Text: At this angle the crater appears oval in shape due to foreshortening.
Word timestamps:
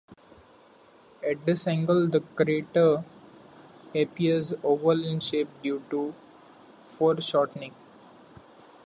At 1.23 1.45
this 1.45 1.67
angle 1.67 2.07
the 2.07 2.21
crater 2.21 3.03
appears 3.93 4.51
oval 4.63 5.05
in 5.05 5.19
shape 5.19 5.49
due 5.61 5.83
to 5.91 6.15
foreshortening. 6.87 7.75